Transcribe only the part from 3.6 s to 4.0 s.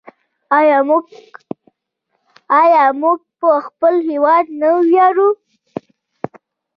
خپل